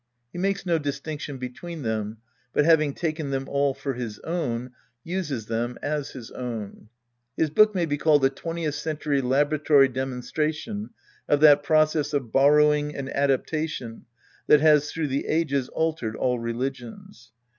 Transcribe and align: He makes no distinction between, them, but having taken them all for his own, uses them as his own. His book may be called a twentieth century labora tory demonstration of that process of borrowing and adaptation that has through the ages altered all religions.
He 0.33 0.39
makes 0.39 0.65
no 0.65 0.79
distinction 0.79 1.37
between, 1.37 1.83
them, 1.83 2.17
but 2.53 2.65
having 2.65 2.95
taken 2.95 3.29
them 3.29 3.47
all 3.47 3.75
for 3.75 3.93
his 3.93 4.17
own, 4.21 4.71
uses 5.03 5.45
them 5.45 5.77
as 5.83 6.09
his 6.09 6.31
own. 6.31 6.89
His 7.37 7.51
book 7.51 7.75
may 7.75 7.85
be 7.85 7.99
called 7.99 8.25
a 8.25 8.31
twentieth 8.31 8.73
century 8.73 9.21
labora 9.21 9.63
tory 9.63 9.87
demonstration 9.87 10.89
of 11.29 11.39
that 11.41 11.61
process 11.61 12.13
of 12.13 12.31
borrowing 12.31 12.95
and 12.95 13.15
adaptation 13.15 14.05
that 14.47 14.59
has 14.59 14.91
through 14.91 15.09
the 15.09 15.27
ages 15.27 15.69
altered 15.69 16.15
all 16.15 16.39
religions. 16.39 17.31